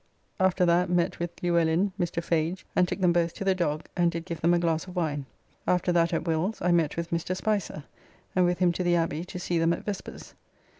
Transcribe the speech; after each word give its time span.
After 0.39 0.65
that 0.65 0.89
met 0.89 1.19
with 1.19 1.29
Luellin, 1.43 1.91
Mr. 1.99 2.23
Fage, 2.25 2.63
and 2.75 2.87
took 2.87 3.01
them 3.01 3.13
both 3.13 3.35
to 3.35 3.43
the 3.43 3.53
Dog, 3.53 3.85
and 3.95 4.09
did 4.09 4.25
give 4.25 4.41
them 4.41 4.55
a 4.55 4.57
glass 4.57 4.87
of 4.87 4.95
wine. 4.95 5.27
After 5.67 5.91
that 5.91 6.11
at 6.11 6.25
Will's 6.25 6.59
I 6.59 6.71
met 6.71 6.97
with 6.97 7.11
Mr. 7.11 7.37
Spicer, 7.37 7.83
and 8.35 8.43
with 8.43 8.57
him 8.57 8.71
to 8.71 8.83
the 8.83 8.95
Abbey 8.95 9.23
to 9.25 9.37
see 9.37 9.59
them 9.59 9.73
at 9.73 9.85
vespers. 9.85 10.33